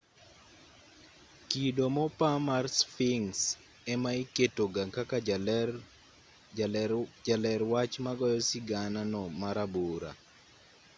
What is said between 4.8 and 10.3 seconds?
kaka jaler wach magoyo sigana no marabora